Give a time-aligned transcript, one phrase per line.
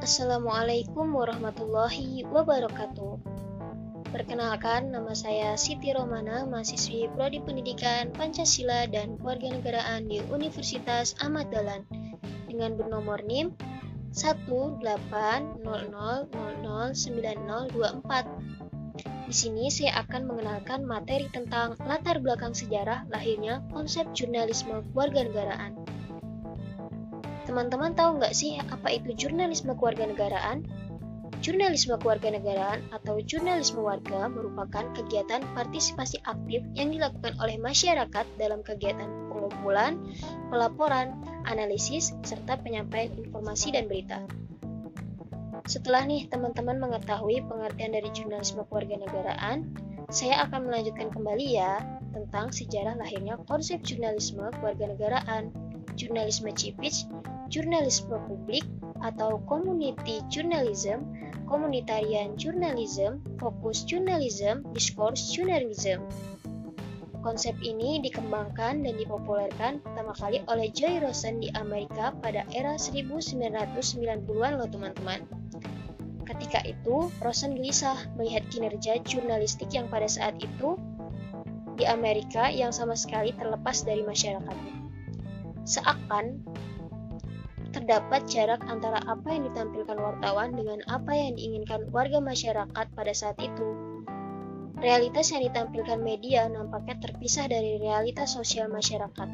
[0.00, 3.20] Assalamualaikum warahmatullahi wabarakatuh.
[4.08, 11.84] Perkenalkan, nama saya Siti Romana, mahasiswi Prodi Pendidikan Pancasila dan Kewarganegaraan di Universitas Ahmad Dahlan
[12.48, 13.52] dengan bernomor NIM
[14.16, 15.68] 180009024.
[19.28, 25.79] Di sini saya akan mengenalkan materi tentang latar belakang sejarah lahirnya konsep jurnalisme kewarganegaraan.
[27.50, 30.70] Teman-teman tahu nggak sih apa itu jurnalisme kewarganegaraan?
[31.42, 39.10] Jurnalisme kewarganegaraan atau jurnalisme warga merupakan kegiatan partisipasi aktif yang dilakukan oleh masyarakat dalam kegiatan
[39.34, 39.98] pengumpulan,
[40.46, 41.18] pelaporan,
[41.50, 44.22] analisis, serta penyampaian informasi dan berita.
[45.66, 49.66] Setelah nih teman-teman mengetahui pengertian dari jurnalisme kewarganegaraan,
[50.06, 51.82] saya akan melanjutkan kembali ya
[52.14, 57.06] tentang sejarah lahirnya konsep jurnalisme kewarganegaraan, jurnalisme cipich,
[57.50, 58.66] jurnalisme publik
[59.00, 61.06] atau community journalism
[61.50, 66.06] komunitarian journalism, fokus journalism, discourse journalism.
[67.20, 74.52] Konsep ini dikembangkan dan dipopulerkan pertama kali oleh Joy Rosen di Amerika pada era 1990-an
[74.56, 75.20] loh teman-teman.
[76.24, 80.80] Ketika itu, Rosen gelisah melihat kinerja jurnalistik yang pada saat itu
[81.76, 84.79] di Amerika yang sama sekali terlepas dari masyarakat.
[85.64, 86.40] Seakan
[87.70, 93.38] terdapat jarak antara apa yang ditampilkan wartawan dengan apa yang diinginkan warga masyarakat pada saat
[93.38, 93.68] itu.
[94.80, 99.28] Realitas yang ditampilkan media nampaknya terpisah dari realitas sosial masyarakat.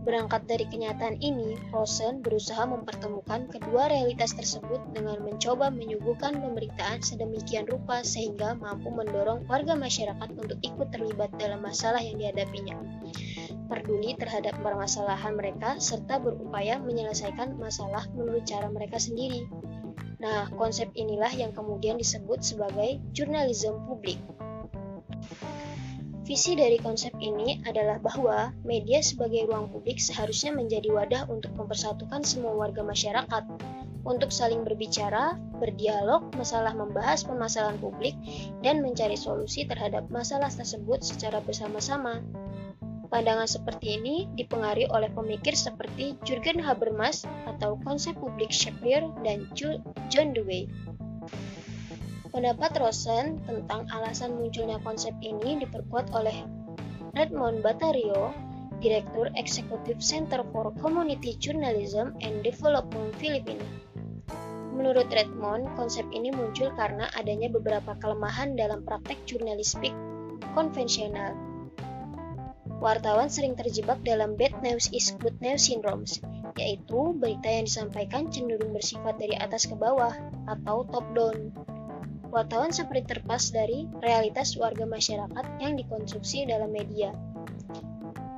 [0.00, 7.68] Berangkat dari kenyataan ini, Rosen berusaha mempertemukan kedua realitas tersebut dengan mencoba menyuguhkan pemberitaan sedemikian
[7.68, 12.80] rupa sehingga mampu mendorong warga masyarakat untuk ikut terlibat dalam masalah yang dihadapinya
[13.70, 19.46] peduli terhadap permasalahan mereka, serta berupaya menyelesaikan masalah menurut cara mereka sendiri.
[20.20, 24.18] Nah, konsep inilah yang kemudian disebut sebagai jurnalisme publik.
[26.30, 32.22] Visi dari konsep ini adalah bahwa media sebagai ruang publik seharusnya menjadi wadah untuk mempersatukan
[32.22, 33.50] semua warga masyarakat,
[34.06, 38.14] untuk saling berbicara, berdialog, masalah membahas permasalahan publik,
[38.62, 42.22] dan mencari solusi terhadap masalah tersebut secara bersama-sama.
[43.10, 49.50] Pandangan seperti ini dipengaruhi oleh pemikir seperti Jurgen Habermas atau konsep publik Shakespeare dan
[50.06, 50.70] John Dewey.
[52.30, 56.46] Pendapat Rosen tentang alasan munculnya konsep ini diperkuat oleh
[57.18, 58.30] Redmond Batario,
[58.78, 63.66] Direktur Eksekutif Center for Community Journalism and Development Filipina.
[64.70, 69.92] Menurut Redmond, konsep ini muncul karena adanya beberapa kelemahan dalam praktek jurnalistik
[70.54, 71.50] konvensional
[72.80, 76.16] wartawan sering terjebak dalam bad news is good news syndromes,
[76.56, 80.16] yaitu berita yang disampaikan cenderung bersifat dari atas ke bawah
[80.48, 81.52] atau top down.
[82.30, 87.10] Wartawan seperti terpas dari realitas warga masyarakat yang dikonsumsi dalam media.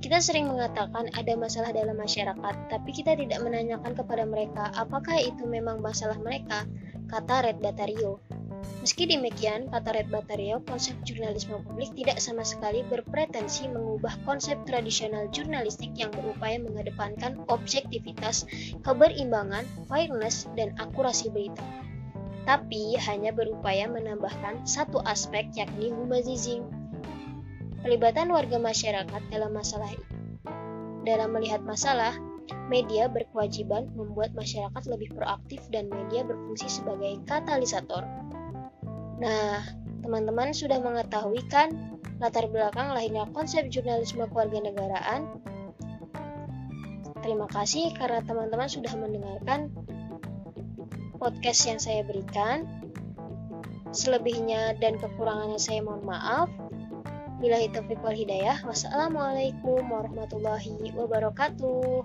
[0.03, 5.47] Kita sering mengatakan ada masalah dalam masyarakat, tapi kita tidak menanyakan kepada mereka apakah itu
[5.47, 6.67] memang masalah mereka,
[7.07, 8.19] kata Red Batario.
[8.83, 15.31] Meski demikian, kata Red Batario, konsep jurnalisme publik tidak sama sekali berpretensi mengubah konsep tradisional
[15.31, 18.43] jurnalistik yang berupaya mengedepankan objektivitas,
[18.83, 21.63] keberimbangan, fairness, dan akurasi berita.
[22.43, 26.67] Tapi hanya berupaya menambahkan satu aspek yakni humanizing.
[27.83, 29.91] Pelibatan warga masyarakat dalam masalah
[31.03, 32.15] dalam melihat masalah,
[32.71, 38.07] media berkewajiban membuat masyarakat lebih proaktif dan media berfungsi sebagai katalisator.
[39.19, 39.63] Nah,
[40.03, 41.75] teman-teman sudah mengetahui kan
[42.23, 45.27] latar belakang lahirnya konsep jurnalisme kewarganegaraan?
[47.23, 49.71] Terima kasih karena teman-teman sudah mendengarkan
[51.23, 52.67] podcast yang saya berikan.
[53.95, 56.51] Selebihnya dan kekurangannya saya mohon maaf.
[57.39, 58.59] Bila taufiq wal hidayah.
[58.67, 62.03] Wassalamualaikum warahmatullahi wabarakatuh.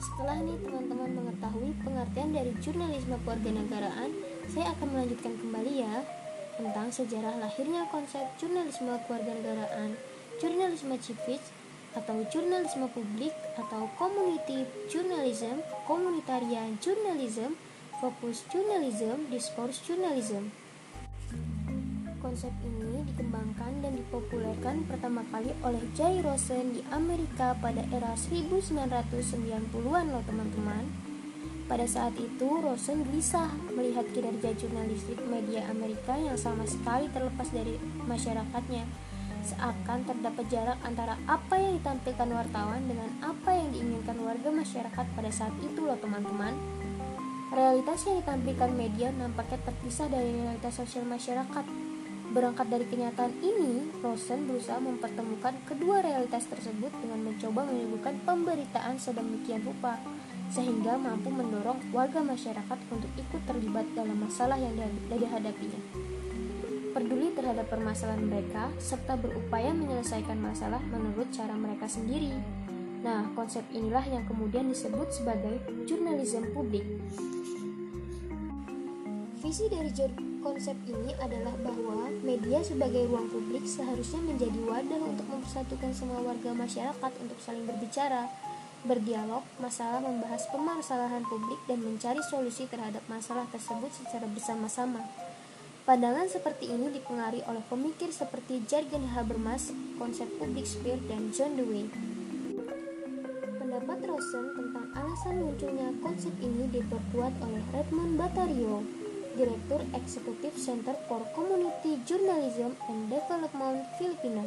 [0.03, 4.11] Setelah nih teman-teman mengetahui pengertian dari jurnalisme kewarganegaraan,
[4.51, 6.03] saya akan melanjutkan kembali ya
[6.59, 9.95] tentang sejarah lahirnya konsep jurnalisme kewarganegaraan,
[10.43, 11.39] jurnalisme civic,
[11.97, 17.57] atau jurnalisme publik atau community journalism, komunitarian journalism,
[17.97, 20.53] fokus journalism, discourse journalism.
[22.19, 30.05] Konsep ini dikembangkan dan dipopulerkan pertama kali oleh Jay Rosen di Amerika pada era 1990-an
[30.11, 30.83] loh teman-teman.
[31.69, 33.45] Pada saat itu, Rosen gelisah
[33.77, 37.77] melihat kinerja jurnalistik media Amerika yang sama sekali terlepas dari
[38.09, 38.83] masyarakatnya
[39.43, 45.31] seakan terdapat jarak antara apa yang ditampilkan wartawan dengan apa yang diinginkan warga masyarakat pada
[45.31, 46.53] saat itu loh teman-teman.
[47.49, 51.65] Realitas yang ditampilkan media nampaknya terpisah dari realitas sosial masyarakat.
[52.29, 59.65] Berangkat dari kenyataan ini, Rosen berusaha mempertemukan kedua realitas tersebut dengan mencoba menimbulkan pemberitaan sedemikian
[59.65, 59.97] rupa,
[60.53, 64.77] sehingga mampu mendorong warga masyarakat untuk ikut terlibat dalam masalah yang
[65.09, 66.18] dihadapinya
[66.91, 72.33] peduli terhadap permasalahan mereka, serta berupaya menyelesaikan masalah menurut cara mereka sendiri.
[72.99, 76.83] Nah, konsep inilah yang kemudian disebut sebagai jurnalisme publik.
[79.39, 79.87] Visi dari
[80.43, 86.51] konsep ini adalah bahwa media sebagai ruang publik seharusnya menjadi wadah untuk mempersatukan semua warga
[86.51, 88.27] masyarakat untuk saling berbicara,
[88.83, 95.28] berdialog, masalah membahas permasalahan publik dan mencari solusi terhadap masalah tersebut secara bersama-sama.
[95.89, 101.89] Pandangan seperti ini dipengaruhi oleh pemikir seperti Jürgen Habermas, konsep public sphere, dan John Dewey.
[103.57, 108.85] Pendapat Rosen tentang alasan munculnya konsep ini diperkuat oleh Redmond Batario,
[109.33, 114.45] Direktur Eksekutif Center for Community Journalism and Development Filipina.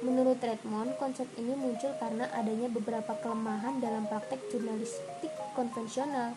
[0.00, 6.32] Menurut Redmond, konsep ini muncul karena adanya beberapa kelemahan dalam praktek jurnalistik konvensional.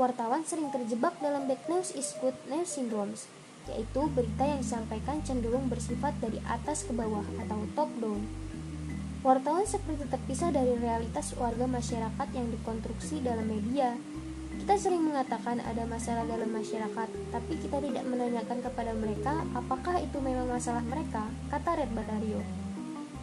[0.00, 3.28] Wartawan sering terjebak dalam bad news is good news syndromes,
[3.68, 8.22] yaitu berita yang disampaikan cenderung bersifat dari atas ke bawah atau top down.
[9.20, 13.92] Wartawan seperti terpisah dari realitas warga masyarakat yang dikonstruksi dalam media.
[14.56, 20.20] Kita sering mengatakan ada masalah dalam masyarakat, tapi kita tidak menanyakan kepada mereka apakah itu
[20.24, 22.40] memang masalah mereka, kata Red Batario.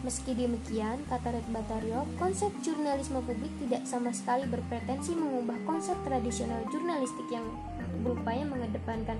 [0.06, 6.62] Meski demikian, kata Red Batario, konsep jurnalisme publik tidak sama sekali berpretensi mengubah konsep tradisional
[6.70, 7.42] jurnalistik yang
[8.06, 9.18] berupaya mengedepankan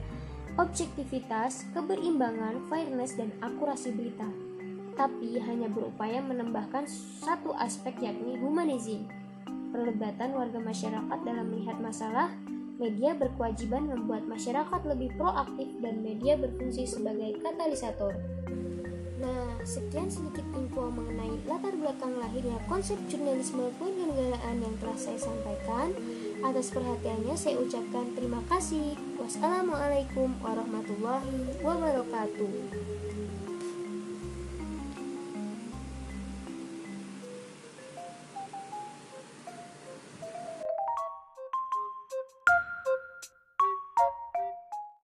[0.58, 4.26] objektivitas, keberimbangan, fairness, dan akurasi berita,
[4.99, 6.82] tapi hanya berupaya menambahkan
[7.22, 9.06] satu aspek yakni humanism.
[9.70, 12.34] Perlebatan warga masyarakat dalam melihat masalah,
[12.82, 18.19] media berkewajiban membuat masyarakat lebih proaktif dan media berfungsi sebagai katalisator.
[19.22, 25.94] Nah, sekian sedikit info mengenai latar belakang lahirnya konsep jurnalisme kewarganegaraan yang telah saya sampaikan.
[26.38, 28.94] Atas perhatiannya saya ucapkan terima kasih.
[29.19, 32.55] Wassalamualaikum warahmatullahi wabarakatuh.